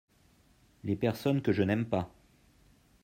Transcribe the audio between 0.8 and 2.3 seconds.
Les personnes que je n'aime pas.